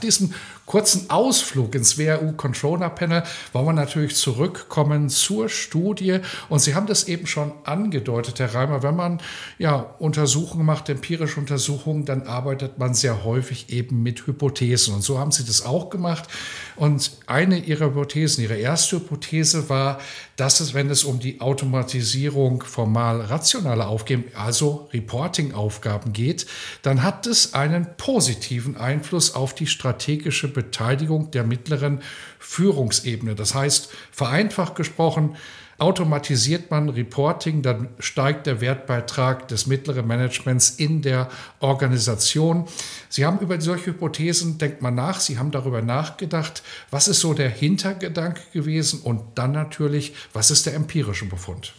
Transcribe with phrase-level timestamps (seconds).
[0.00, 0.34] Diesem
[0.68, 3.22] kurzen Ausflug ins WRU Controller Panel
[3.54, 6.20] wollen wir natürlich zurückkommen zur Studie.
[6.50, 8.82] Und Sie haben das eben schon angedeutet, Herr Reimer.
[8.82, 9.20] Wenn man
[9.58, 14.94] ja Untersuchungen macht, empirische Untersuchungen, dann arbeitet man sehr häufig eben mit Hypothesen.
[14.94, 16.28] Und so haben Sie das auch gemacht.
[16.76, 19.98] Und eine Ihrer Hypothesen, Ihre erste Hypothese war,
[20.36, 26.46] dass es, wenn es um die Automatisierung formal rationaler Aufgaben, also Reporting-Aufgaben geht,
[26.82, 32.00] dann hat es einen positiven Einfluss auf die strategische Beteiligung der mittleren
[32.38, 33.34] Führungsebene.
[33.34, 35.36] Das heißt, vereinfacht gesprochen,
[35.80, 41.28] Automatisiert man Reporting, dann steigt der Wertbeitrag des mittleren Managements in der
[41.60, 42.64] Organisation.
[43.08, 47.32] Sie haben über solche Hypothesen, denkt man nach, Sie haben darüber nachgedacht, was ist so
[47.32, 51.72] der Hintergedanke gewesen und dann natürlich, was ist der empirische Befund?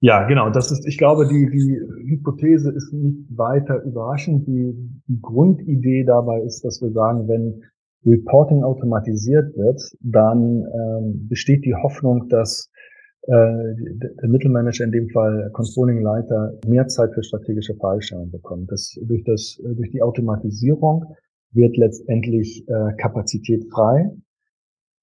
[0.00, 0.50] Ja, genau.
[0.50, 4.46] Das ist, ich glaube, die, die Hypothese ist nicht weiter überraschend.
[4.46, 4.74] Die,
[5.08, 7.64] die Grundidee dabei ist, dass wir sagen, wenn
[8.06, 12.70] Reporting automatisiert wird, dann ähm, besteht die Hoffnung, dass
[13.22, 18.70] äh, der Mittelmanager, in dem Fall Controlling-Leiter, mehr Zeit für strategische Fragestellungen bekommt.
[18.70, 21.16] Das, durch, das, durch die Automatisierung
[21.52, 24.12] wird letztendlich äh, Kapazität frei,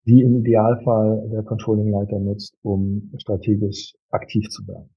[0.05, 4.89] die im Idealfall der Controlling-Leiter nutzt, um strategisch aktiv zu werden.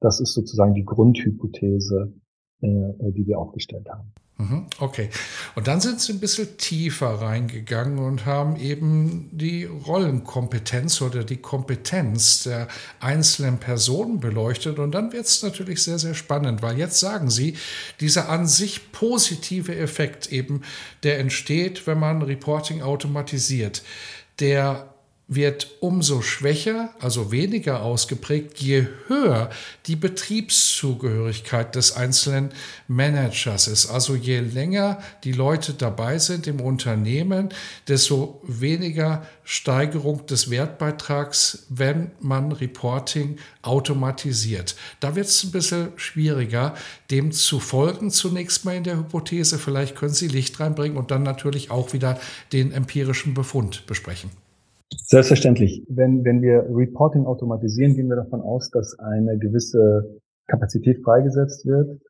[0.00, 2.12] Das ist sozusagen die Grundhypothese,
[2.62, 4.12] äh, die wir aufgestellt haben.
[4.40, 5.10] Mhm, okay.
[5.54, 11.36] Und dann sind Sie ein bisschen tiefer reingegangen und haben eben die Rollenkompetenz oder die
[11.36, 12.68] Kompetenz der
[13.00, 14.78] einzelnen Personen beleuchtet.
[14.78, 17.54] Und dann wird es natürlich sehr, sehr spannend, weil jetzt sagen Sie,
[18.00, 20.62] dieser an sich positive Effekt eben,
[21.02, 23.82] der entsteht, wenn man Reporting automatisiert,
[24.40, 24.89] der
[25.30, 29.50] wird umso schwächer, also weniger ausgeprägt, je höher
[29.86, 32.50] die Betriebszugehörigkeit des einzelnen
[32.88, 33.90] Managers ist.
[33.90, 37.50] Also je länger die Leute dabei sind im Unternehmen,
[37.86, 44.74] desto weniger Steigerung des Wertbeitrags, wenn man Reporting automatisiert.
[44.98, 46.74] Da wird es ein bisschen schwieriger,
[47.12, 49.60] dem zu folgen, zunächst mal in der Hypothese.
[49.60, 52.18] Vielleicht können Sie Licht reinbringen und dann natürlich auch wieder
[52.52, 54.30] den empirischen Befund besprechen.
[54.96, 55.84] Selbstverständlich.
[55.88, 62.00] Wenn, wenn wir Reporting automatisieren, gehen wir davon aus, dass eine gewisse Kapazität freigesetzt wird,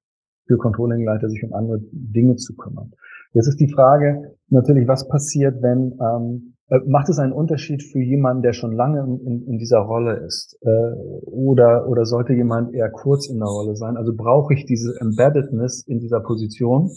[0.46, 2.92] für Controllingleiter sich um andere Dinge zu kümmern.
[3.32, 8.00] Jetzt ist die Frage natürlich, was passiert, wenn ähm, äh, macht es einen Unterschied für
[8.00, 10.92] jemanden, der schon lange in, in dieser Rolle ist, äh,
[11.26, 13.96] oder oder sollte jemand eher kurz in der Rolle sein?
[13.96, 16.90] Also brauche ich diese Embeddedness in dieser Position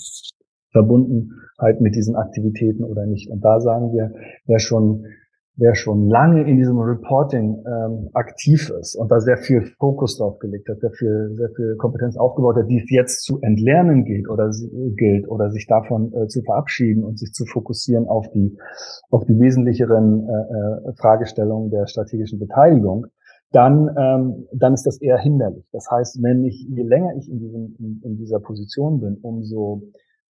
[0.72, 3.30] verbunden halt mit diesen Aktivitäten oder nicht?
[3.30, 4.14] Und da sagen wir,
[4.46, 5.06] wer schon
[5.56, 10.40] wer schon lange in diesem Reporting ähm, aktiv ist und da sehr viel Fokus drauf
[10.40, 14.28] gelegt hat, sehr viel, sehr viel Kompetenz aufgebaut hat, die es jetzt zu entlernen gilt
[14.30, 14.50] oder
[14.96, 18.58] gilt oder sich davon äh, zu verabschieden und sich zu fokussieren auf die
[19.12, 23.06] auf die wesentlicheren äh, äh, Fragestellungen der strategischen Beteiligung,
[23.52, 25.66] dann ähm, dann ist das eher hinderlich.
[25.72, 29.84] Das heißt, wenn ich je länger ich in, diesem, in, in dieser Position bin, umso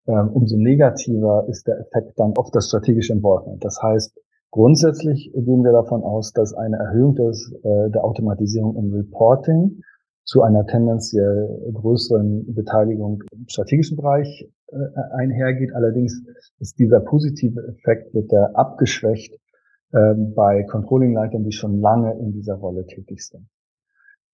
[0.05, 3.63] ähm, umso negativer ist der Effekt dann auf das strategische Involvement.
[3.63, 4.19] Das heißt,
[4.53, 9.81] Grundsätzlich gehen wir davon aus, dass eine Erhöhung des, äh, der Automatisierung im Reporting
[10.25, 14.75] zu einer tendenziell größeren Beteiligung im strategischen Bereich äh,
[15.15, 15.73] einhergeht.
[15.73, 16.21] Allerdings
[16.59, 19.33] ist dieser positive Effekt wird der abgeschwächt
[19.91, 23.47] äh, bei Controlling-Leitern, die schon lange in dieser Rolle tätig sind.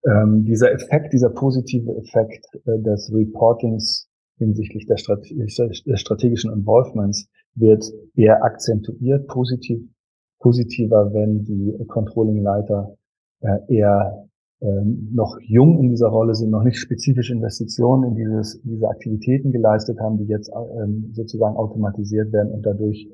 [0.05, 7.29] Ähm, dieser Effekt, dieser positive Effekt äh, des Reportings hinsichtlich der, Strate des strategischen Involvements
[7.55, 9.87] wird eher akzentuiert, positiv
[10.39, 12.95] positiver, wenn die Controlling-Leiter
[13.41, 14.29] äh, eher
[14.61, 19.51] ähm, noch jung in dieser Rolle sind, noch nicht spezifische Investitionen in dieses, diese Aktivitäten
[19.51, 23.07] geleistet haben, die jetzt ähm, sozusagen automatisiert werden und dadurch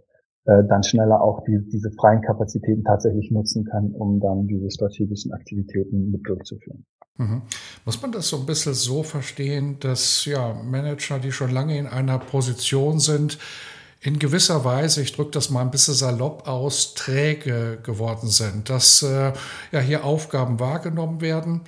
[0.45, 5.33] äh, dann schneller auch die, diese freien Kapazitäten tatsächlich nutzen kann, um dann diese strategischen
[5.33, 6.85] Aktivitäten mit durchzuführen.
[7.17, 7.43] Mhm.
[7.85, 11.87] Muss man das so ein bisschen so verstehen, dass ja Manager, die schon lange in
[11.87, 13.37] einer Position sind,
[14.05, 19.01] in gewisser Weise, ich drücke das mal ein bisschen salopp aus, träge geworden sind, dass
[19.01, 19.33] äh,
[19.71, 21.61] ja hier Aufgaben wahrgenommen werden,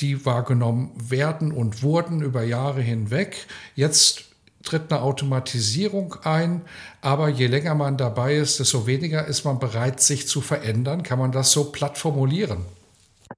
[0.00, 3.46] die wahrgenommen werden und wurden über Jahre hinweg.
[3.74, 4.24] Jetzt
[4.62, 6.60] tritt eine Automatisierung ein,
[7.00, 11.02] aber je länger man dabei ist, desto weniger ist man bereit, sich zu verändern.
[11.02, 12.58] Kann man das so platt formulieren?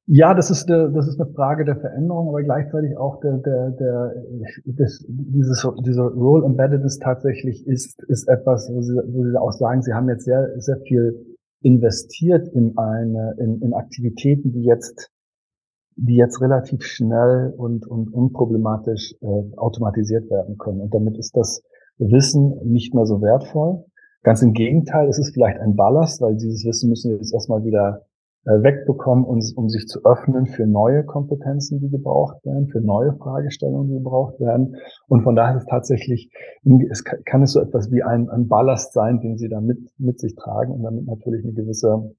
[0.09, 3.71] Ja, das ist, eine, das ist eine Frage der Veränderung, aber gleichzeitig auch der, der,
[3.71, 4.15] der,
[4.65, 9.83] des, dieses, diese Role Embeddedness tatsächlich ist, ist etwas, wo Sie, wo Sie auch sagen,
[9.83, 15.11] Sie haben jetzt sehr, sehr viel investiert in eine, in, in Aktivitäten, die jetzt
[15.97, 20.81] die jetzt relativ schnell und, und unproblematisch äh, automatisiert werden können.
[20.81, 21.63] Und damit ist das
[21.99, 23.85] Wissen nicht mehr so wertvoll.
[24.23, 27.65] Ganz im Gegenteil, es ist vielleicht ein Ballast, weil dieses Wissen müssen wir jetzt erstmal
[27.65, 28.06] wieder äh,
[28.47, 33.89] wegbekommen, um, um sich zu öffnen für neue Kompetenzen, die gebraucht werden, für neue Fragestellungen,
[33.89, 34.77] die gebraucht werden.
[35.09, 36.31] Und von daher ist es tatsächlich,
[36.91, 40.21] es kann es so etwas wie ein, ein Ballast sein, den sie da mit, mit
[40.21, 42.15] sich tragen und damit natürlich eine gewisse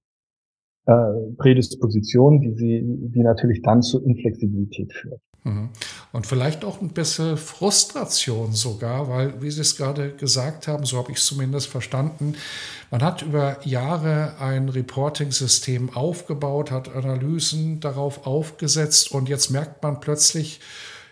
[0.85, 5.21] äh, Prädisposition, die sie, die natürlich dann zur Inflexibilität führt.
[5.48, 5.70] Mhm.
[6.12, 10.98] Und vielleicht auch ein bisschen Frustration sogar, weil, wie Sie es gerade gesagt haben, so
[10.98, 12.36] habe ich es zumindest verstanden,
[12.92, 20.00] man hat über Jahre ein Reporting-System aufgebaut, hat Analysen darauf aufgesetzt und jetzt merkt man
[20.00, 20.60] plötzlich,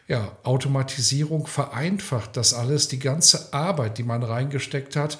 [0.07, 5.17] ja, Automatisierung vereinfacht das alles, die ganze Arbeit, die man reingesteckt hat.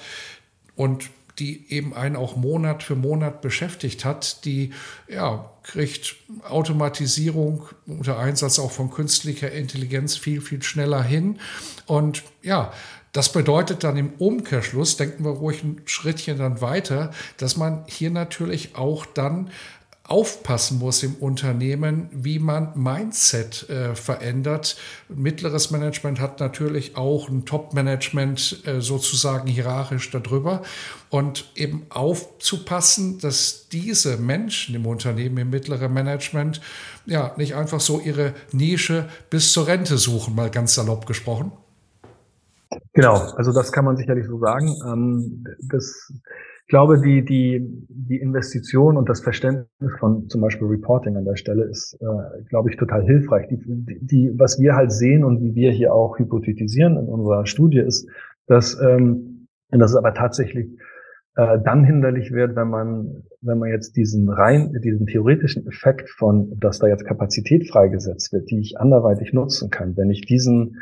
[0.76, 4.72] Und die eben einen auch Monat für Monat beschäftigt hat, die
[5.08, 6.16] ja, kriegt
[6.48, 11.38] Automatisierung unter Einsatz auch von künstlicher Intelligenz viel, viel schneller hin.
[11.86, 12.72] Und ja,
[13.12, 18.10] das bedeutet dann im Umkehrschluss, denken wir ruhig ein Schrittchen dann weiter, dass man hier
[18.10, 19.50] natürlich auch dann
[20.08, 24.76] aufpassen muss im Unternehmen, wie man Mindset äh, verändert.
[25.08, 30.62] Mittleres Management hat natürlich auch ein Top-Management äh, sozusagen hierarchisch darüber
[31.10, 36.60] und eben aufzupassen, dass diese Menschen im Unternehmen, im mittleren Management,
[37.06, 41.52] ja, nicht einfach so ihre Nische bis zur Rente suchen, mal ganz salopp gesprochen.
[42.92, 44.74] Genau, also das kann man sicherlich so sagen.
[44.86, 46.12] Ähm, das
[46.66, 51.36] ich glaube, die, die, die Investition und das Verständnis von zum Beispiel Reporting an der
[51.36, 53.46] Stelle ist, äh, glaube ich, total hilfreich.
[53.46, 53.60] Die,
[54.00, 58.08] die, was wir halt sehen und wie wir hier auch hypothetisieren in unserer Studie ist,
[58.48, 60.66] dass, ähm, dass es aber tatsächlich
[61.36, 66.58] äh, dann hinderlich wird, wenn man, wenn man jetzt diesen rein, diesen theoretischen Effekt von,
[66.58, 70.78] dass da jetzt Kapazität freigesetzt wird, die ich anderweitig nutzen kann, wenn ich diesen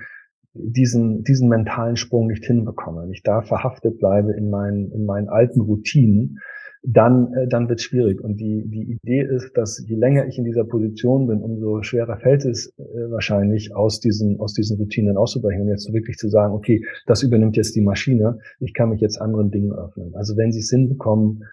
[0.55, 5.29] diesen, diesen mentalen Sprung nicht hinbekomme, wenn ich da verhaftet bleibe in meinen, in meinen
[5.29, 6.39] alten Routinen,
[6.87, 8.21] dann, äh, dann wird schwierig.
[8.21, 12.19] Und die, die Idee ist, dass je länger ich in dieser Position bin, umso schwerer
[12.19, 16.55] fällt es äh, wahrscheinlich, aus diesen, aus diesen Routinen auszubrechen und jetzt wirklich zu sagen,
[16.55, 20.15] okay, das übernimmt jetzt die Maschine, ich kann mich jetzt anderen Dingen öffnen.
[20.15, 21.45] Also wenn Sie es hinbekommen,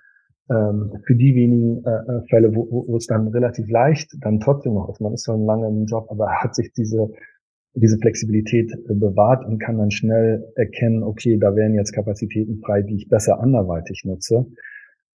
[0.49, 4.41] ähm, für die wenigen äh, äh Fälle, wo, wo, wo es dann relativ leicht dann
[4.41, 7.09] trotzdem noch ist, man ist schon lange im Job, aber hat sich diese
[7.73, 12.81] diese Flexibilität äh, bewahrt und kann dann schnell erkennen, okay, da wären jetzt Kapazitäten frei,
[12.81, 14.45] die ich besser anderweitig nutze,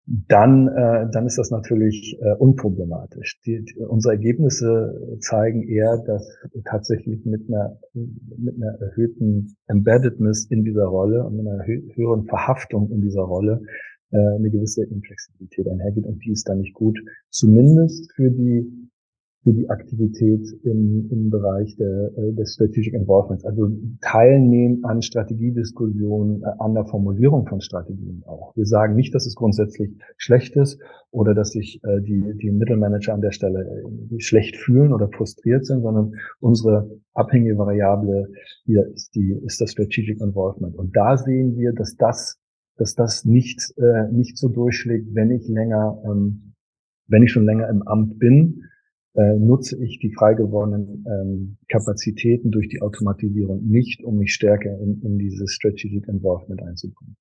[0.07, 3.41] dann, äh, dann ist das natürlich äh, unproblematisch.
[3.45, 6.25] Die, die, unsere Ergebnisse zeigen eher, dass
[6.63, 13.01] tatsächlich mit einer, mit einer erhöhten Embeddedness in dieser Rolle und einer höheren Verhaftung in
[13.01, 13.61] dieser Rolle
[14.11, 16.97] äh, eine gewisse Inflexibilität einhergeht und die ist dann nicht gut,
[17.29, 18.86] zumindest für die
[19.47, 23.45] für die Aktivität im, im Bereich der, äh, des Strategic Involvements.
[23.45, 23.69] Also
[24.01, 28.53] teilnehmen an Strategiediskussionen, äh, an der Formulierung von Strategien auch.
[28.57, 33.13] Wir sagen nicht, dass es grundsätzlich schlecht ist oder dass sich äh, die, die Mittelmanager
[33.13, 33.85] an der Stelle
[34.17, 38.27] schlecht fühlen oder frustriert sind, sondern unsere abhängige Variable
[38.65, 40.75] hier ist die, ist das Strategic Involvement.
[40.75, 42.37] Und da sehen wir, dass das,
[42.75, 43.73] dass das nicht,
[44.11, 46.53] nicht so durchschlägt, wenn ich länger, ähm,
[47.07, 48.66] wenn ich schon länger im Amt bin,
[49.17, 54.79] äh, nutze ich die frei gewordenen ähm, Kapazitäten durch die Automatisierung nicht, um mich stärker
[54.79, 57.15] in, in dieses Strategic Involvement einzubringen.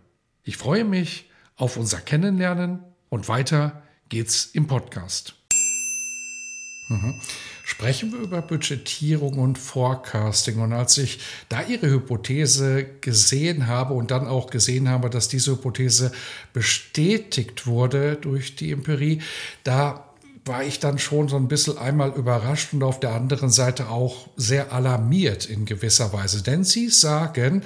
[0.42, 5.43] Ich freue mich auf unser Kennenlernen und weiter geht's im Podcast.
[6.88, 7.14] Mhm.
[7.64, 10.60] Sprechen wir über Budgetierung und Forecasting.
[10.60, 15.52] Und als ich da Ihre Hypothese gesehen habe und dann auch gesehen habe, dass diese
[15.52, 16.12] Hypothese
[16.52, 19.22] bestätigt wurde durch die Empirie,
[19.64, 20.04] da
[20.44, 24.28] war ich dann schon so ein bisschen einmal überrascht und auf der anderen Seite auch
[24.36, 26.42] sehr alarmiert in gewisser Weise.
[26.42, 27.62] Denn Sie sagen,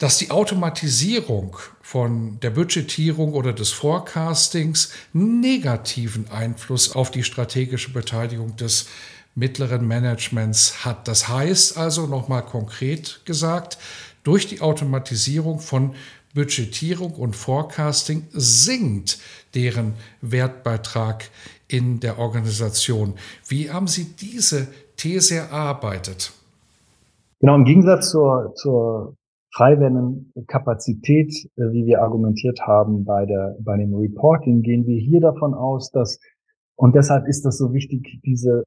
[0.00, 8.56] dass die Automatisierung von der Budgetierung oder des Forecastings negativen Einfluss auf die strategische Beteiligung
[8.56, 8.88] des
[9.34, 11.06] mittleren Managements hat.
[11.06, 13.76] Das heißt also nochmal konkret gesagt,
[14.24, 15.94] durch die Automatisierung von
[16.34, 19.18] Budgetierung und Forecasting sinkt
[19.54, 21.28] deren Wertbeitrag
[21.68, 23.14] in der Organisation.
[23.48, 26.32] Wie haben Sie diese These erarbeitet?
[27.40, 29.14] Genau, im Gegensatz zur, zur
[29.52, 34.98] frei werdenden Kapazität, äh, wie wir argumentiert haben bei der, bei dem Reporting, gehen wir
[34.98, 36.20] hier davon aus, dass,
[36.76, 38.62] und deshalb ist das so wichtig, diese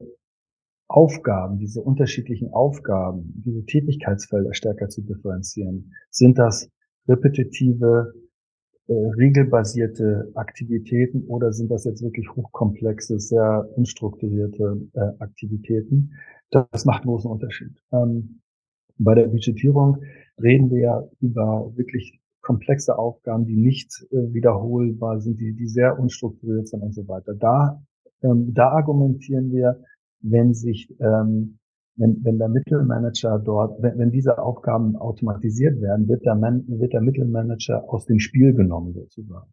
[0.87, 5.91] Aufgaben, diese unterschiedlichen Aufgaben, diese Tätigkeitsfelder stärker zu differenzieren.
[6.11, 6.69] Sind das
[7.07, 8.13] repetitive,
[8.87, 16.11] äh, regelbasierte Aktivitäten oder sind das jetzt wirklich hochkomplexe, sehr unstrukturierte äh, Aktivitäten?
[16.51, 17.71] Das macht einen großen Unterschied.
[17.91, 18.41] Ähm,
[18.97, 20.03] bei der Budgetierung
[20.41, 25.97] reden wir ja über wirklich komplexe Aufgaben, die nicht äh, wiederholbar sind, die, die sehr
[25.97, 27.33] unstrukturiert sind und so weiter.
[27.33, 27.81] Da,
[28.21, 29.81] ähm, da argumentieren wir,
[30.19, 31.57] wenn sich, ähm,
[31.95, 36.93] wenn, wenn der Mittelmanager dort, wenn, wenn diese Aufgaben automatisiert werden, wird der, Man, wird
[36.93, 39.51] der Mittelmanager aus dem Spiel genommen sozusagen.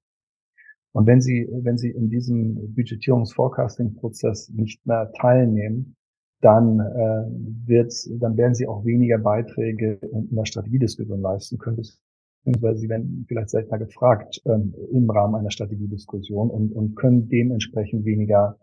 [0.92, 5.94] Und wenn Sie, wenn Sie in diesem Budgetierungs-Forecasting-Prozess nicht mehr teilnehmen,
[6.40, 11.76] dann äh, wird, dann werden sie auch weniger Beiträge in der Strategiediskussion leisten können,
[12.44, 18.04] beziehungsweise sie werden vielleicht seltener gefragt ähm, im Rahmen einer Strategiediskussion und, und können dementsprechend
[18.04, 18.58] weniger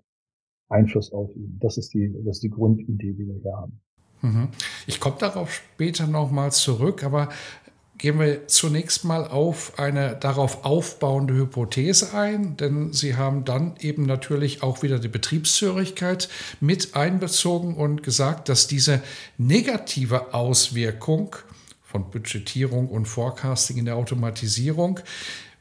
[0.69, 1.57] Einfluss ausüben.
[1.62, 3.79] Das ist die, das ist die Grundidee, die wir hier haben.
[4.22, 4.50] Mhm.
[4.88, 7.29] Ich komme darauf später nochmal zurück, aber
[7.98, 14.06] gehen wir zunächst mal auf eine darauf aufbauende Hypothese ein, denn Sie haben dann eben
[14.06, 19.01] natürlich auch wieder die Betriebshörigkeit mit einbezogen und gesagt, dass diese
[19.38, 21.36] negative Auswirkung
[21.84, 25.00] von Budgetierung und Forecasting in der Automatisierung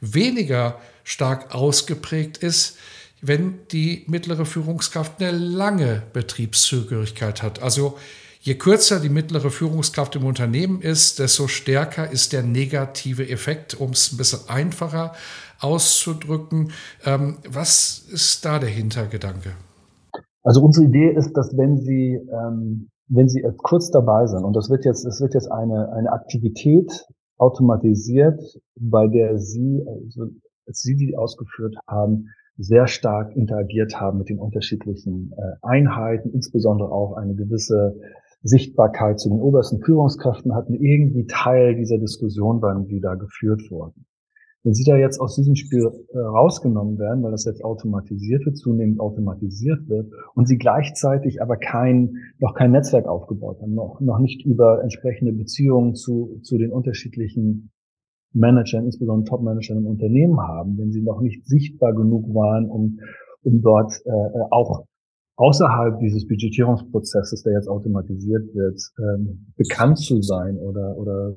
[0.01, 2.77] weniger stark ausgeprägt ist,
[3.21, 7.63] wenn die mittlere Führungskraft eine lange Betriebszugehörigkeit hat.
[7.63, 7.97] Also
[8.39, 13.91] Je kürzer die mittlere Führungskraft im Unternehmen ist, desto stärker ist der negative Effekt, um
[13.91, 15.13] es ein bisschen einfacher
[15.59, 16.71] auszudrücken.
[17.05, 19.51] Ähm, was ist da der Hintergedanke?
[20.43, 24.69] Also unsere Idee ist, dass wenn Sie, ähm, wenn Sie kurz dabei sind, und das
[24.69, 27.05] wird jetzt, es wird jetzt eine, eine Aktivität
[27.37, 28.39] automatisiert,
[28.79, 30.29] bei der Sie, also
[30.65, 36.91] als Sie die ausgeführt haben, sehr stark interagiert haben mit den unterschiedlichen äh, Einheiten, insbesondere
[36.91, 37.95] auch eine gewisse
[38.43, 44.05] Sichtbarkeit zu den obersten Führungskräften hatten, irgendwie Teil dieser Diskussion waren, die da geführt wurden.
[44.63, 48.57] Wenn sie da jetzt aus diesem Spiel äh, rausgenommen werden, weil das jetzt automatisiert wird,
[48.57, 54.19] zunehmend automatisiert wird und sie gleichzeitig aber kein, noch kein Netzwerk aufgebaut haben, noch, noch
[54.19, 57.71] nicht über entsprechende Beziehungen zu, zu den unterschiedlichen
[58.33, 62.99] Managern, insbesondere Top-Managern im Unternehmen haben, wenn sie noch nicht sichtbar genug waren, um,
[63.43, 64.85] um dort äh, auch
[65.37, 71.35] außerhalb dieses Budgetierungsprozesses, der jetzt automatisiert wird, ähm, bekannt zu sein oder oder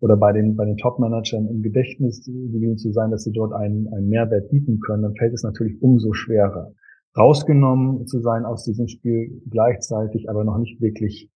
[0.00, 4.08] oder bei den bei den Top-Managern im Gedächtnis zu sein, dass sie dort einen, einen
[4.08, 6.72] Mehrwert bieten können, dann fällt es natürlich umso schwerer.
[7.18, 11.28] Rausgenommen zu sein aus diesem Spiel gleichzeitig, aber noch nicht wirklich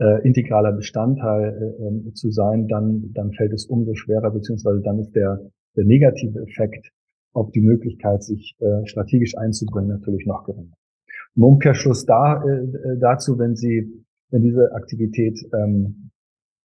[0.00, 4.98] äh, integraler Bestandteil äh, äh, zu sein, dann dann fällt es umso schwerer, beziehungsweise dann
[4.98, 5.38] ist der
[5.76, 6.90] der negative Effekt
[7.32, 10.74] auf die Möglichkeit, sich äh, strategisch einzubringen, natürlich noch geringer.
[11.36, 16.10] Im Umkehrschluss da, äh, äh, dazu, wenn Sie, wenn diese Aktivität ähm,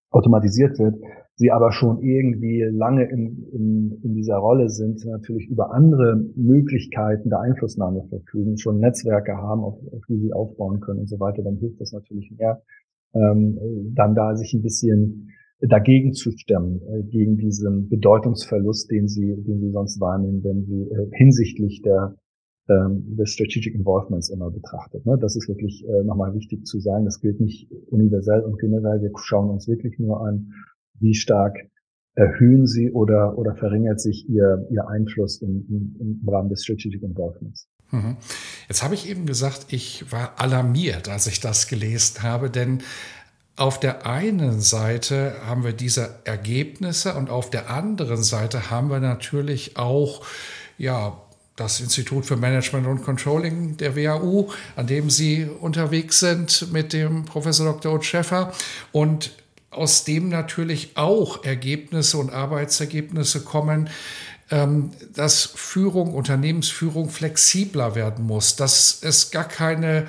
[0.10, 0.96] automatisiert wird,
[1.36, 7.30] Sie aber schon irgendwie lange in, in, in dieser Rolle sind, natürlich über andere Möglichkeiten
[7.30, 11.42] der Einflussnahme verfügen, schon Netzwerke haben, auf, auf die Sie aufbauen können und so weiter,
[11.42, 12.62] dann hilft das natürlich mehr,
[13.16, 13.58] ähm,
[13.96, 15.33] dann da sich ein bisschen
[15.68, 20.84] dagegen zu stemmen, äh, gegen diesen Bedeutungsverlust, den sie, den sie sonst wahrnehmen, wenn sie
[20.84, 22.16] äh, hinsichtlich der
[22.70, 25.06] ähm, des Strategic Involvements immer betrachtet.
[25.06, 25.18] Ne?
[25.20, 27.04] Das ist wirklich äh, nochmal wichtig zu sagen.
[27.04, 29.02] Das gilt nicht universell und generell.
[29.02, 30.54] Wir schauen uns wirklich nur an,
[31.00, 31.58] wie stark
[32.16, 37.02] erhöhen sie oder, oder verringert sich ihr, ihr Einfluss im, im, im Rahmen des Strategic
[37.02, 37.68] Involvements.
[37.92, 38.18] Mhm.
[38.70, 42.80] Jetzt habe ich eben gesagt, ich war alarmiert, als ich das gelesen habe, denn
[43.56, 49.00] auf der einen Seite haben wir diese Ergebnisse und auf der anderen Seite haben wir
[49.00, 50.26] natürlich auch
[50.78, 51.18] ja,
[51.56, 57.26] das Institut für Management und Controlling der WAU, an dem Sie unterwegs sind mit dem
[57.26, 57.94] Professor Dr.
[57.94, 58.54] Ut Schäffer
[58.92, 59.32] und
[59.70, 63.90] aus dem natürlich auch Ergebnisse und Arbeitsergebnisse kommen,
[64.50, 70.08] ähm, dass Führung, Unternehmensführung flexibler werden muss, dass es gar keine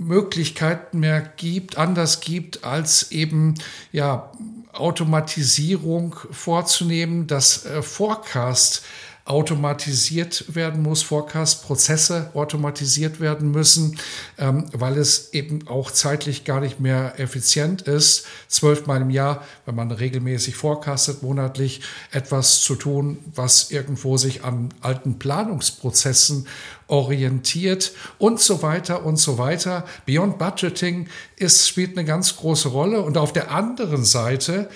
[0.00, 3.54] Möglichkeiten mehr gibt, anders gibt, als eben
[3.92, 4.32] ja
[4.72, 8.82] Automatisierung vorzunehmen, das äh, Forecast
[9.30, 13.96] automatisiert werden muss, Forecast-Prozesse automatisiert werden müssen,
[14.38, 19.76] ähm, weil es eben auch zeitlich gar nicht mehr effizient ist, zwölfmal im Jahr, wenn
[19.76, 26.48] man regelmäßig forecastet, monatlich etwas zu tun, was irgendwo sich an alten Planungsprozessen
[26.88, 29.84] orientiert und so weiter und so weiter.
[30.06, 31.06] Beyond Budgeting
[31.36, 33.02] ist, spielt eine ganz große Rolle.
[33.02, 34.68] Und auf der anderen Seite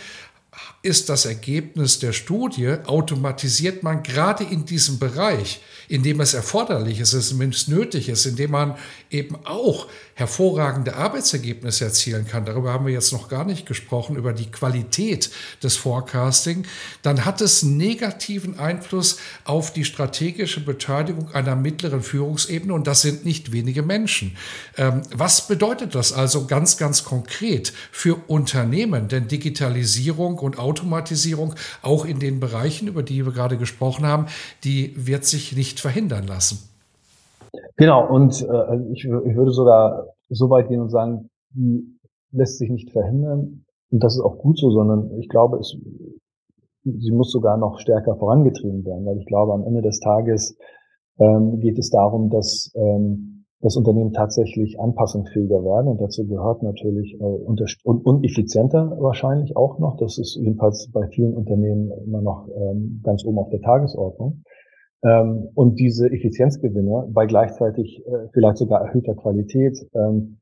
[0.84, 7.00] ist das Ergebnis der Studie, automatisiert man gerade in diesem Bereich, in dem es erforderlich
[7.00, 8.76] ist, es zumindest nötig ist, in dem man
[9.10, 14.34] eben auch hervorragende Arbeitsergebnisse erzielen kann, darüber haben wir jetzt noch gar nicht gesprochen, über
[14.34, 15.30] die Qualität
[15.62, 16.66] des Forecasting,
[17.00, 23.24] dann hat es negativen Einfluss auf die strategische Beteiligung einer mittleren Führungsebene und das sind
[23.24, 24.36] nicht wenige Menschen.
[24.76, 29.08] Ähm, was bedeutet das also ganz, ganz konkret für Unternehmen?
[29.08, 30.73] Denn Digitalisierung und Automatisierung,
[31.82, 34.26] auch in den Bereichen, über die wir gerade gesprochen haben,
[34.64, 36.58] die wird sich nicht verhindern lassen.
[37.76, 41.98] Genau, und äh, ich, ich würde sogar so weit gehen und sagen, die
[42.32, 43.64] lässt sich nicht verhindern.
[43.90, 45.76] Und das ist auch gut so, sondern ich glaube, es,
[46.84, 50.56] sie muss sogar noch stärker vorangetrieben werden, weil ich glaube, am Ende des Tages
[51.18, 53.33] ähm, geht es darum, dass ähm,
[53.64, 59.78] das Unternehmen tatsächlich anpassungsfähiger werden und dazu gehört natürlich äh, und, und effizienter wahrscheinlich auch
[59.78, 59.96] noch.
[59.96, 64.42] Das ist jedenfalls bei vielen Unternehmen immer noch ähm, ganz oben auf der Tagesordnung.
[65.02, 70.40] Ähm, und diese Effizienzgewinne bei gleichzeitig äh, vielleicht sogar erhöhter Qualität ähm,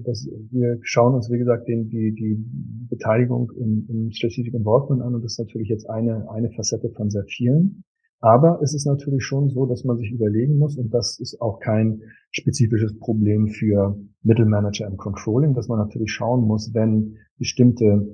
[0.03, 2.37] das, wir schauen uns, wie gesagt, den, die, die
[2.89, 7.09] Beteiligung im, im Strategic Involvement an und das ist natürlich jetzt eine, eine Facette von
[7.09, 7.83] sehr vielen.
[8.19, 11.59] Aber es ist natürlich schon so, dass man sich überlegen muss, und das ist auch
[11.59, 18.07] kein spezifisches Problem für Mittelmanager im Controlling, dass man natürlich schauen muss, wenn bestimmte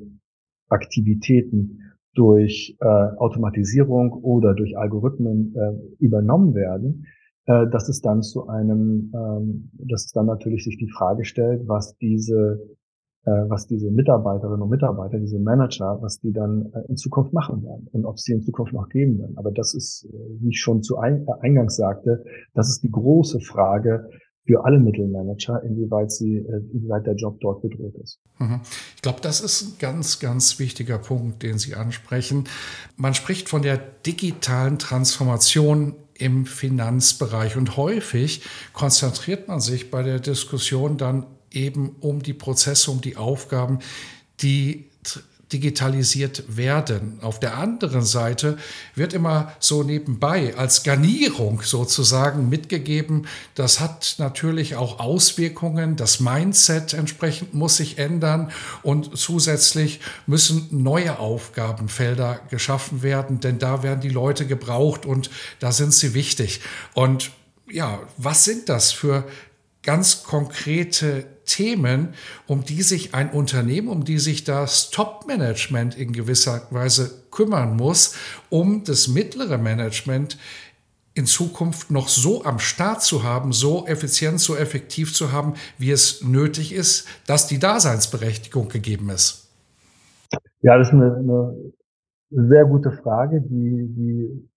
[0.67, 1.81] Aktivitäten
[2.15, 7.05] durch äh, Automatisierung oder durch Algorithmen äh, übernommen werden,
[7.49, 11.67] äh, dass es dann zu einem, ähm, dass es dann natürlich sich die Frage stellt,
[11.67, 12.61] was diese,
[13.25, 17.63] äh, was diese Mitarbeiterinnen und Mitarbeiter, diese Manager, was die dann äh, in Zukunft machen
[17.63, 19.35] werden und ob sie in Zukunft noch geben werden.
[19.35, 20.07] Aber das ist,
[20.39, 24.07] wie ich schon zu Eingangs sagte, das ist die große Frage,
[24.49, 28.19] für alle Mittelmanager, inwieweit sie, inwieweit der Job dort bedroht ist.
[28.39, 28.61] Mhm.
[28.95, 32.45] Ich glaube, das ist ein ganz, ganz wichtiger Punkt, den Sie ansprechen.
[32.97, 37.57] Man spricht von der digitalen Transformation im Finanzbereich.
[37.57, 38.41] Und häufig
[38.73, 43.77] konzentriert man sich bei der Diskussion dann eben um die Prozesse, um die Aufgaben,
[44.41, 44.88] die
[45.51, 47.17] digitalisiert werden.
[47.21, 48.57] Auf der anderen Seite
[48.95, 56.93] wird immer so nebenbei als Garnierung sozusagen mitgegeben, das hat natürlich auch Auswirkungen, das Mindset
[56.93, 58.51] entsprechend muss sich ändern
[58.83, 65.71] und zusätzlich müssen neue Aufgabenfelder geschaffen werden, denn da werden die Leute gebraucht und da
[65.71, 66.61] sind sie wichtig.
[66.93, 67.31] Und
[67.71, 69.25] ja, was sind das für
[69.89, 72.09] ganz konkrete Themen,
[72.45, 78.15] um die sich ein Unternehmen, um die sich das Top-Management in gewisser Weise kümmern muss,
[78.51, 80.37] um das mittlere Management
[81.15, 85.89] in Zukunft noch so am Start zu haben, so effizient, so effektiv zu haben, wie
[85.89, 89.49] es nötig ist, dass die Daseinsberechtigung gegeben ist?
[90.61, 91.73] Ja, das ist eine, eine
[92.29, 94.49] sehr gute Frage, die, die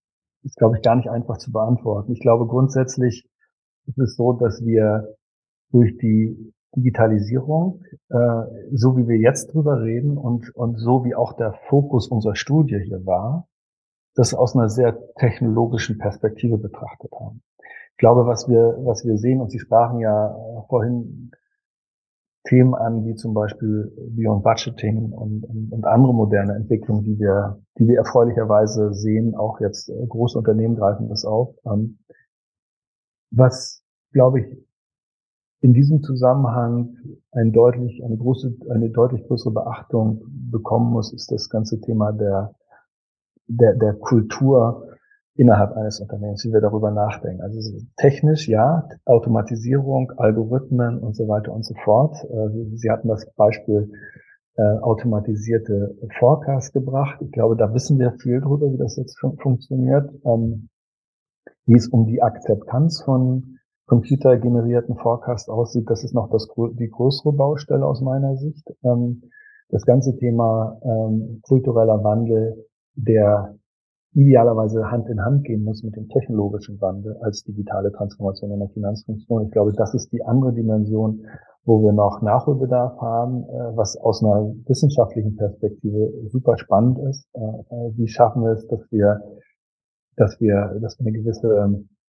[0.42, 2.12] ist, glaube ich, gar nicht einfach zu beantworten.
[2.12, 3.27] Ich glaube, grundsätzlich
[3.87, 5.16] ist es so, dass wir
[5.72, 8.16] durch die Digitalisierung, äh,
[8.72, 12.78] so wie wir jetzt drüber reden und, und so wie auch der Fokus unserer Studie
[12.78, 13.48] hier war,
[14.14, 17.42] das aus einer sehr technologischen Perspektive betrachtet haben.
[17.92, 20.35] Ich glaube, was wir, was wir sehen, und Sie sprachen ja
[20.68, 21.30] vorhin
[22.44, 27.62] Themen an, wie zum Beispiel Beyond Budgeting und, und, und andere moderne Entwicklungen, die wir,
[27.78, 29.37] die wir erfreulicherweise sehen.
[29.37, 31.54] Auch jetzt äh, große Unternehmen greifen das auf.
[31.64, 31.98] Ähm,
[33.30, 34.46] was, glaube ich,
[35.62, 36.96] in diesem Zusammenhang
[37.31, 42.55] ein deutlich, eine große, eine deutlich größere Beachtung bekommen muss, ist das ganze Thema der,
[43.46, 44.88] der, der Kultur
[45.35, 47.42] innerhalb eines Unternehmens, wie wir darüber nachdenken.
[47.42, 47.61] Also
[47.96, 52.16] technisch, ja, Automatisierung, Algorithmen und so weiter und so fort.
[52.25, 53.92] Äh, Sie hatten das Beispiel
[54.57, 57.22] äh, automatisierte Forecast gebracht.
[57.22, 60.12] Ich glaube, da wissen wir viel drüber, wie das jetzt funktioniert.
[60.25, 60.68] Ähm,
[61.66, 63.52] wie es um die Akzeptanz von
[63.87, 68.66] computergenerierten Forecast aussieht, das ist noch das, die größere Baustelle aus meiner Sicht.
[68.85, 69.23] Ähm,
[69.68, 73.55] das ganze Thema ähm, kultureller Wandel, der
[74.14, 78.68] idealerweise Hand in Hand gehen muss mit dem technologischen Wandel als digitale Transformation in der
[78.68, 79.47] Finanzfunktion.
[79.47, 81.25] Ich glaube, das ist die andere Dimension,
[81.64, 87.27] wo wir noch Nachholbedarf haben, äh, was aus einer wissenschaftlichen Perspektive super spannend ist.
[87.33, 89.23] Äh, äh, wie schaffen wir es, dass wir,
[90.16, 92.02] dass wir, dass wir eine gewisse ähm, äh,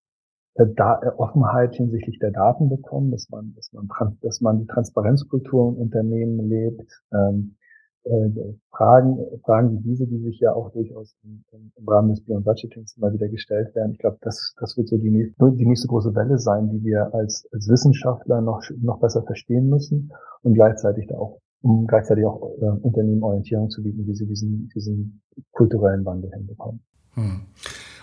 [0.56, 3.88] da äh, Offenheit hinsichtlich der Daten bekommen, dass man, dass man,
[4.22, 7.04] dass man die Transparenzkultur im Unternehmen lebt.
[7.14, 7.56] Ähm,
[8.04, 8.30] äh,
[8.72, 11.44] Fragen, Fragen wie diese, die sich ja auch durchaus im,
[11.76, 13.92] im Rahmen des Beyond Budgetings immer wieder gestellt werden.
[13.92, 17.14] Ich glaube, das, das wird so die nächste, die nächste große Welle sein, die wir
[17.14, 20.12] als, als Wissenschaftler noch, noch besser verstehen müssen
[20.42, 24.70] und gleichzeitig da auch, um gleichzeitig auch äh, Unternehmen Orientierung zu bieten, wie sie diesen,
[24.74, 26.82] diesen kulturellen Wandel hinbekommen.
[27.14, 27.42] Hm.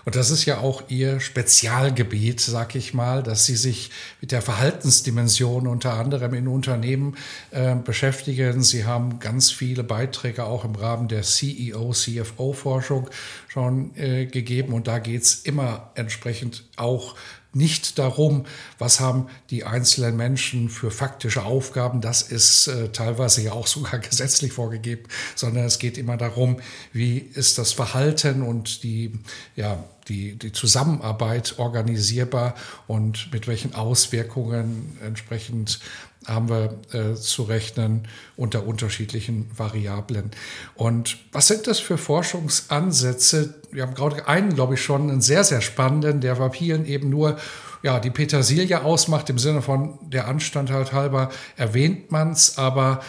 [0.09, 3.91] Und das ist ja auch Ihr Spezialgebiet, sag ich mal, dass Sie sich
[4.21, 7.15] mit der Verhaltensdimension unter anderem in Unternehmen
[7.51, 8.63] äh, beschäftigen.
[8.63, 13.07] Sie haben ganz viele Beiträge auch im Rahmen der CEO, CFO-Forschung
[13.49, 14.73] schon äh, gegeben.
[14.73, 17.13] Und da geht es immer entsprechend auch
[17.53, 18.45] nicht darum,
[18.77, 23.99] was haben die einzelnen Menschen für faktische Aufgaben, das ist äh, teilweise ja auch sogar
[23.99, 25.03] gesetzlich vorgegeben,
[25.35, 26.59] sondern es geht immer darum,
[26.93, 29.13] wie ist das Verhalten und die,
[29.55, 32.55] ja, die, die Zusammenarbeit organisierbar
[32.87, 35.79] und mit welchen Auswirkungen entsprechend
[36.25, 40.31] haben wir äh, zu rechnen unter unterschiedlichen Variablen.
[40.75, 43.55] Und was sind das für Forschungsansätze?
[43.71, 47.37] Wir haben gerade einen, glaube ich, schon einen sehr, sehr spannenden, der Vapieren eben nur
[47.81, 53.01] ja, die Petersilie ausmacht, im Sinne von der Anstand halt halber erwähnt man es, aber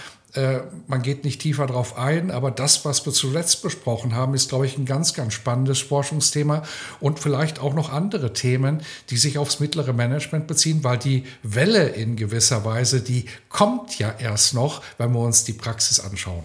[0.86, 4.66] man geht nicht tiefer drauf ein, aber das, was wir zuletzt besprochen haben, ist, glaube
[4.66, 6.62] ich, ein ganz, ganz spannendes Forschungsthema
[7.00, 11.88] und vielleicht auch noch andere Themen, die sich aufs mittlere Management beziehen, weil die Welle
[11.88, 16.44] in gewisser Weise, die kommt ja erst noch, wenn wir uns die Praxis anschauen.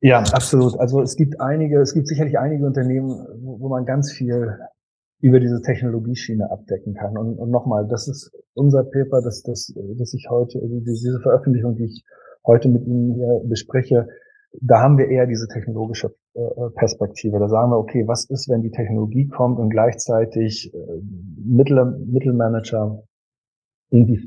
[0.00, 0.78] Ja, absolut.
[0.78, 4.56] Also es gibt einige, es gibt sicherlich einige Unternehmen, wo, wo man ganz viel
[5.20, 7.18] über diese Technologieschiene abdecken kann.
[7.18, 11.86] Und, und nochmal, das ist unser Paper, das, das, das ich heute, diese Veröffentlichung, die
[11.86, 12.04] ich
[12.48, 14.08] heute mit Ihnen hier bespreche,
[14.60, 16.40] da haben wir eher diese technologische äh,
[16.74, 17.38] Perspektive.
[17.38, 20.78] Da sagen wir, okay, was ist, wenn die Technologie kommt und gleichzeitig äh,
[21.36, 23.04] Mittel, Mittelmanager
[23.90, 24.20] irgendwie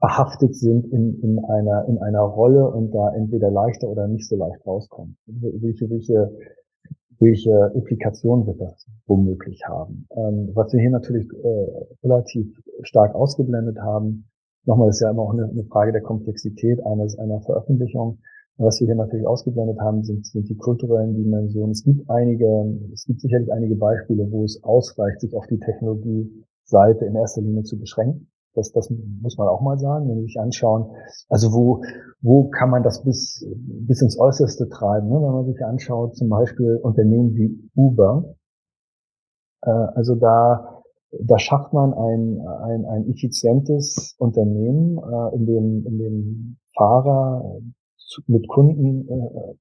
[0.00, 4.36] verhaftet sind in, in einer in einer Rolle und da entweder leichter oder nicht so
[4.36, 5.16] leicht rauskommen.
[5.26, 6.36] Welche welche
[7.20, 10.08] welche Implikationen wird das womöglich haben?
[10.16, 14.28] Ähm, was wir hier natürlich äh, relativ stark ausgeblendet haben,
[14.64, 18.18] nochmal, ist ja immer auch eine, eine Frage der Komplexität eines, einer Veröffentlichung.
[18.58, 21.70] Was wir hier natürlich ausgeblendet haben, sind, sind die kulturellen Dimensionen.
[21.70, 27.06] Es gibt einige, es gibt sicherlich einige Beispiele, wo es ausreicht, sich auf die Technologie-Seite
[27.06, 28.28] in erster Linie zu beschränken.
[28.54, 30.94] Das, das muss man auch mal sagen, wenn Sie sich anschauen.
[31.30, 31.82] Also wo,
[32.20, 35.08] wo kann man das bis, bis ins Äußerste treiben?
[35.08, 35.14] Ne?
[35.14, 38.34] Wenn man sich anschaut, zum Beispiel Unternehmen wie Uber.
[39.62, 40.81] Äh, also da,
[41.20, 47.60] da schafft man ein, ein, ein effizientes Unternehmen, äh, in dem, in dem Fahrer
[48.26, 49.54] mit Kunden äh,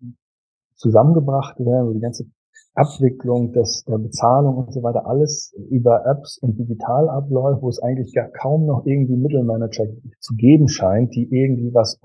[0.76, 2.26] zusammengebracht werden, die ganze
[2.74, 7.84] Abwicklung des, der Bezahlung und so weiter, alles über Apps und digital abläuft, wo es
[7.84, 9.88] eigentlich gar kaum noch irgendwie Mittelmanager
[10.20, 12.00] zu geben scheint, die irgendwie was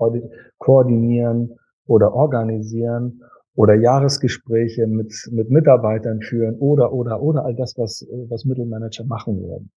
[0.57, 3.21] koordinieren oder organisieren
[3.57, 9.41] oder Jahresgespräche mit, mit Mitarbeitern führen oder, oder, oder all das, was, was Mittelmanager machen
[9.41, 9.71] werden.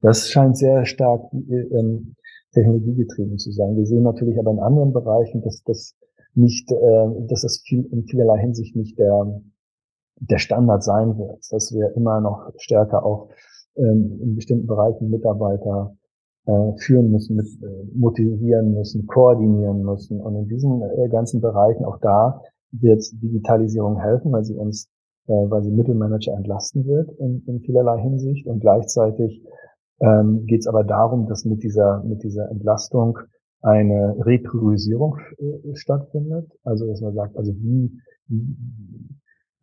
[0.00, 2.14] Das scheint sehr stark ähm,
[2.54, 3.76] technologiegetrieben zu sein.
[3.76, 5.94] Wir sehen natürlich aber in anderen Bereichen, dass das
[6.34, 9.42] nicht, äh, dass das viel, in vielerlei Hinsicht nicht der,
[10.20, 13.28] der Standard sein wird, dass wir immer noch stärker auch
[13.76, 15.94] ähm, in bestimmten Bereichen Mitarbeiter
[16.46, 20.18] äh, führen müssen, mit, äh, motivieren müssen, koordinieren müssen.
[20.18, 22.40] Und in diesen äh, ganzen Bereichen, auch da
[22.72, 24.88] wird Digitalisierung helfen, weil sie uns,
[25.26, 28.46] äh, weil sie Mittelmanager entlasten wird in, in vielerlei Hinsicht.
[28.46, 29.42] Und gleichzeitig
[30.00, 33.18] ähm, geht es aber darum, dass mit dieser, mit dieser Entlastung
[33.62, 36.50] eine Repriorisierung äh, stattfindet.
[36.62, 37.92] Also dass man sagt, also wie,
[38.28, 38.56] wie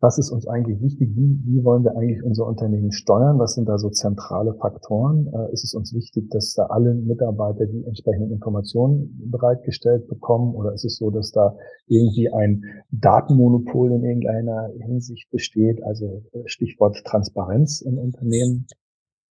[0.06, 3.68] was ist uns eigentlich wichtig, wie, wie wollen wir eigentlich unser Unternehmen steuern, was sind
[3.68, 8.30] da so zentrale Faktoren, äh, ist es uns wichtig, dass da alle Mitarbeiter die entsprechenden
[8.30, 10.54] Informationen bereitgestellt bekommen?
[10.54, 11.56] Oder ist es so, dass da
[11.88, 18.66] irgendwie ein Datenmonopol in irgendeiner Hinsicht besteht, also äh, Stichwort Transparenz im Unternehmen,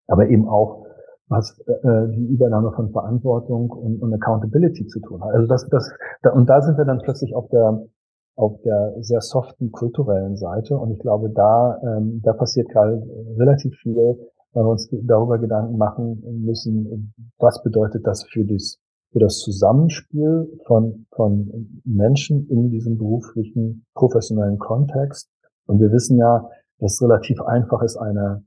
[0.07, 0.83] aber eben auch
[1.29, 5.35] was äh, die Übernahme von Verantwortung und, und Accountability zu tun hat.
[5.35, 5.89] Also das, das,
[6.21, 7.87] da, und da sind wir dann plötzlich auf der
[8.35, 10.77] auf der sehr soften kulturellen Seite.
[10.77, 13.01] Und ich glaube, da, ähm, da passiert gerade
[13.37, 18.79] relativ viel, weil wir uns darüber Gedanken machen müssen, was bedeutet das für das,
[19.11, 25.29] für das Zusammenspiel von, von Menschen in diesem beruflichen, professionellen Kontext.
[25.67, 28.43] Und wir wissen ja, dass es relativ einfach ist, eine,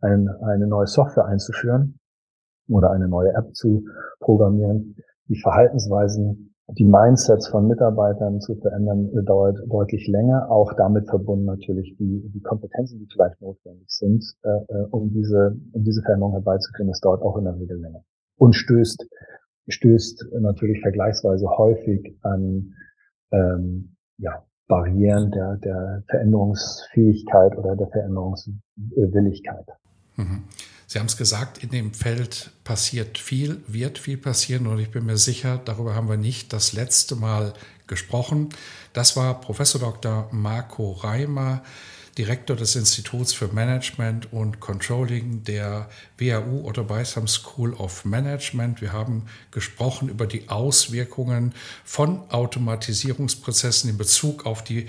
[0.00, 1.98] eine, eine neue Software einzuführen
[2.68, 3.84] oder eine neue App zu
[4.20, 4.96] programmieren.
[5.28, 10.50] Die Verhaltensweisen die Mindsets von Mitarbeitern zu verändern, äh, dauert deutlich länger.
[10.50, 15.56] Auch damit verbunden natürlich die, die Kompetenzen, die vielleicht notwendig sind, äh, äh, um diese,
[15.72, 16.88] um diese Veränderung herbeizuführen.
[16.88, 18.02] Das dauert auch in der Regel länger.
[18.36, 19.06] Und stößt,
[19.68, 22.74] stößt natürlich vergleichsweise häufig an,
[23.30, 29.66] ähm, ja, Barrieren der, der Veränderungsfähigkeit oder der Veränderungswilligkeit.
[30.16, 30.44] Mhm.
[30.88, 35.04] Sie haben es gesagt, in dem Feld passiert viel, wird viel passieren und ich bin
[35.04, 37.54] mir sicher, darüber haben wir nicht das letzte Mal
[37.88, 38.50] gesprochen.
[38.92, 40.28] Das war Professor Dr.
[40.30, 41.62] Marco Reimer,
[42.16, 48.80] Direktor des Instituts für Management und Controlling der WHU Otto Beisam School of Management.
[48.80, 51.52] Wir haben gesprochen über die Auswirkungen
[51.84, 54.86] von Automatisierungsprozessen in Bezug auf die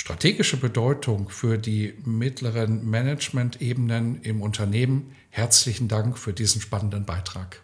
[0.00, 5.12] strategische Bedeutung für die mittleren Management-Ebenen im Unternehmen.
[5.28, 7.62] Herzlichen Dank für diesen spannenden Beitrag.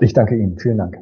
[0.00, 0.58] Ich danke Ihnen.
[0.58, 0.96] Vielen Dank.